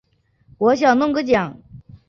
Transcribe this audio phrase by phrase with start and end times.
[0.57, 1.61] 我想弄个奖